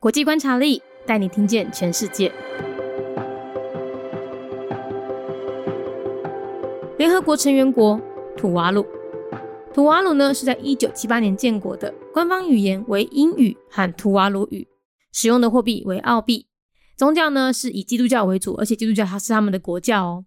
[0.00, 2.32] 国际观察力带你听见全世界。
[6.96, 8.00] 联合国成员国
[8.34, 8.86] 土瓦鲁，
[9.74, 14.66] 土瓦鲁呢是在一九七八年建国的，官方语言为英语和土瓦鲁语，
[15.12, 16.46] 使用的货币为澳币，
[16.96, 20.24] 宗教呢是以基督教为主，而且基督教它是他们的国教哦。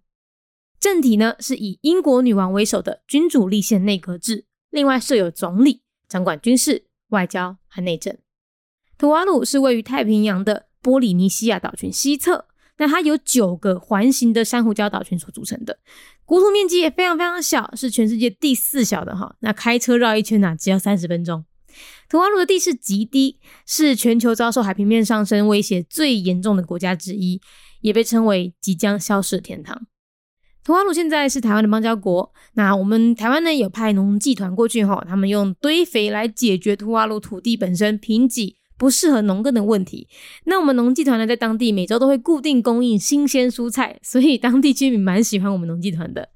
[0.78, 8.16] 政体呢是以英国女王为首的君主立宪内阁制，另外设有总理，掌管军事、外交和内政。
[9.04, 12.46] 土瓦鲁是位于太平洋的波利尼西亚岛群西侧，
[12.78, 15.78] 那它有九个环形的珊瑚礁岛群所组成的，
[16.24, 19.36] 国土面积也非常非常小，是全世界第四小的哈。
[19.40, 21.44] 那开车绕一圈呢，只要三十分钟。
[22.08, 27.42] 土瓦鲁的地势极低，是全球遭受海平面上升威胁最严重的国家之一，
[27.82, 29.82] 也被称为即将消失的天堂。
[30.64, 40.06] 土瓦鲁现在是台湾的邦交国，那我们台湾呢有派农技团过去哈，他们用堆肥来解决土瓦鲁土地本身贫瘠不适合农耕的问题。
[40.44, 46.28] 那我们农技团呢在当地每周都会固定供应新鲜蔬菜， 所以当地居民蛮喜欢我们农技团的。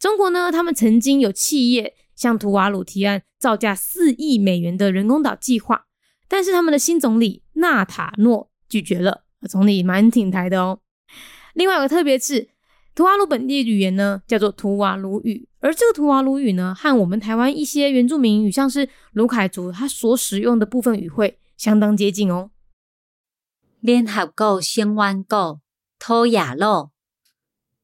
[0.00, 5.84] 中国呢，他们曾经有企业向图瓦鲁提案造价四亿美元的人工岛计划，
[6.26, 9.22] 但是他们的新总理纳塔诺拒绝了。
[9.48, 10.80] 总理蛮挺台的哦。
[11.54, 12.48] 另外有个特别是。
[12.92, 22.50] 图瓦鲁本地语言呢，叫做图瓦鲁语，而这个图瓦鲁语呢，和我们台湾一些原住民语，像是卢凯族，它所使用的部分语汇相当接近哦。
[23.80, 25.60] 联合国成员国
[25.98, 26.88] 土瓦卢，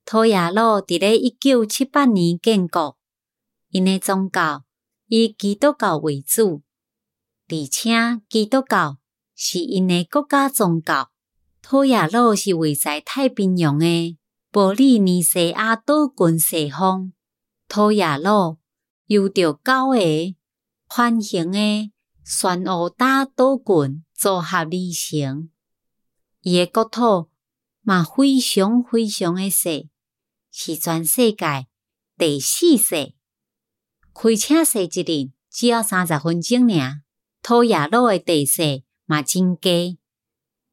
[0.06, 2.96] 土瓦卢伫咧一九七八年建国，
[3.68, 4.64] 因的宗教
[5.08, 6.62] 以基督教为主，
[7.48, 7.92] 而且
[8.30, 8.96] 基督教
[9.34, 11.10] 是因的国家宗教。
[11.60, 14.16] 土瓦卢是位在太平洋的。
[14.50, 17.12] 波利尼西亚岛群西方，
[17.68, 18.56] 土亚路
[19.04, 19.72] 由着九个
[20.86, 21.92] 环形的
[22.26, 25.48] 漩涡大岛群组合而成。
[26.40, 27.30] 伊个国土
[27.82, 29.70] 嘛非常非常的小，
[30.50, 31.68] 是全世界
[32.18, 32.96] 第四小。
[34.12, 37.02] 开车驶一日只要三十分钟尔。
[37.42, 39.98] 土亚路的地势嘛真低，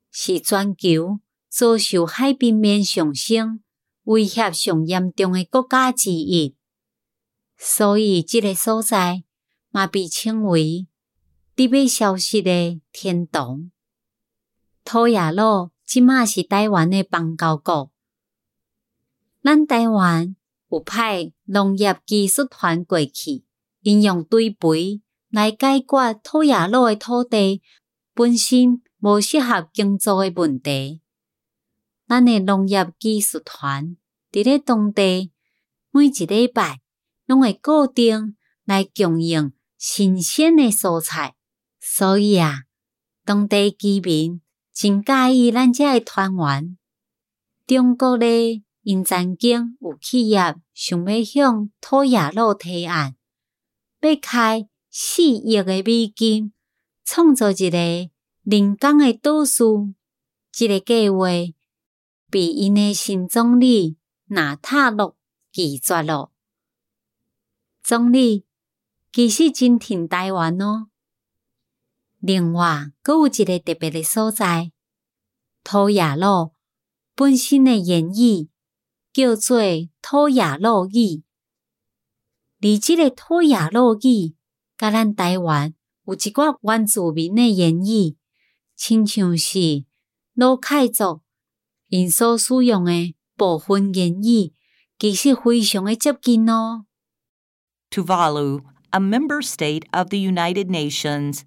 [0.09, 3.61] 是全球遭受海平面上升。
[4.05, 6.55] 威胁上严重的国家之一，
[7.57, 9.23] 所以即个所在
[9.69, 10.87] 嘛被称为
[11.55, 13.71] “要消失的天堂”。
[14.83, 17.91] 土亚路即马是台湾的邦交国，
[19.43, 20.35] 咱台湾
[20.69, 23.43] 有派农业技术团过去，
[23.81, 27.61] 应用堆肥来解决土亚路的土地
[28.13, 31.01] 本身无适合耕作的问题。
[32.07, 33.95] 咱的农业技术团
[34.31, 35.31] 伫咧当地
[35.91, 36.81] 每一礼拜
[37.25, 38.35] 拢会固定
[38.65, 41.35] 来供应新鲜的蔬菜，
[41.85, 42.63] 所以啊，
[43.25, 44.41] 当地居民
[44.73, 46.77] 真介意咱遮个团员。
[47.67, 53.17] 中国咧，因曾经有企业想要向土亚路提案，
[53.99, 56.53] 要开四亿的美金，
[57.03, 57.77] 创造一个
[58.43, 59.93] 人工的岛屿。
[60.53, 61.27] 这个计划。
[62.31, 63.97] 被因的新总理
[64.29, 65.15] 纳塔洛
[65.51, 66.31] 拒绝了。
[67.83, 68.45] 总理
[69.11, 70.87] 其实真挺台湾哦。
[72.25, 74.71] 另外，阁有一个特别的所在，
[75.61, 76.53] 土雅路
[77.15, 78.47] 本身的言语
[79.11, 79.59] 叫做
[80.01, 81.23] 土雅路语，
[82.61, 84.35] 而这个土雅路语，
[84.77, 85.73] 甲咱台湾
[86.05, 88.15] 有一寡原住民的言语，
[88.77, 89.83] 亲像是
[90.33, 91.19] 罗凯族。
[91.89, 94.53] 因所使用的部分言语，
[94.97, 96.85] 其实非常的接近哦。
[97.91, 98.61] Tuvalu,
[98.91, 101.41] a member state of the United Nations,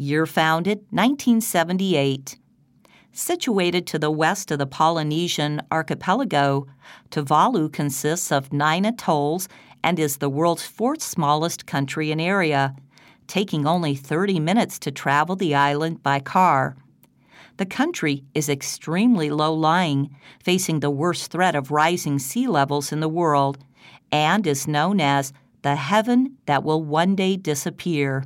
[0.00, 2.38] year founded 1978.
[3.12, 6.66] Situated to the west of the Polynesian archipelago,
[7.10, 9.46] Tuvalu consists of nine atolls
[9.84, 12.74] and is the world's fourth smallest country in area,
[13.26, 16.76] taking only 30 minutes to travel the island by car.
[17.58, 23.00] The country is extremely low lying, facing the worst threat of rising sea levels in
[23.00, 23.58] the world,
[24.10, 28.24] and is known as the heaven that will one day disappear.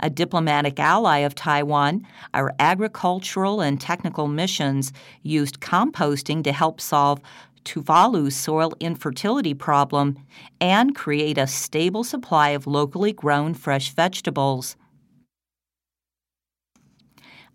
[0.00, 4.92] A diplomatic ally of Taiwan, our agricultural and technical missions
[5.22, 7.20] used composting to help solve
[7.64, 10.16] Tuvalu's soil infertility problem
[10.60, 14.76] and create a stable supply of locally grown fresh vegetables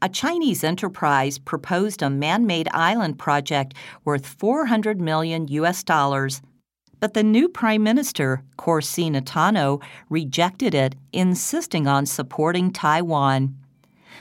[0.02, 6.42] a Chinese enterprise proposed a man made island project worth 400 million US dollars.
[7.02, 9.82] But the new Prime Minister, Korsee Natano,
[10.12, 13.58] rejected it, insisting on supporting Taiwan.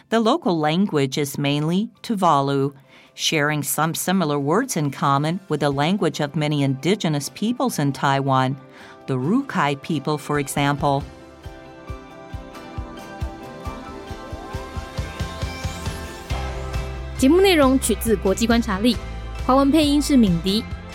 [0.09, 2.75] The local language is mainly Tuvalu,
[3.13, 8.57] sharing some similar words in common with the language of many indigenous peoples in Taiwan,
[9.07, 11.05] the Rukai people, for example.